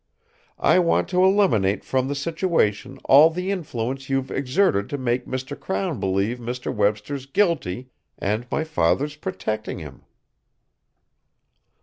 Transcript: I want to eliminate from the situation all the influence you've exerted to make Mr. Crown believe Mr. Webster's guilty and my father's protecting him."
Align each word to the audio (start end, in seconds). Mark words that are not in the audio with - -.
I 0.57 0.79
want 0.79 1.09
to 1.09 1.23
eliminate 1.23 1.83
from 1.85 2.07
the 2.07 2.15
situation 2.15 2.97
all 3.05 3.29
the 3.29 3.51
influence 3.51 4.09
you've 4.09 4.31
exerted 4.31 4.89
to 4.89 4.97
make 4.97 5.27
Mr. 5.27 5.55
Crown 5.59 5.99
believe 5.99 6.39
Mr. 6.39 6.73
Webster's 6.73 7.27
guilty 7.27 7.91
and 8.17 8.47
my 8.49 8.63
father's 8.63 9.15
protecting 9.15 9.77
him." 9.77 10.01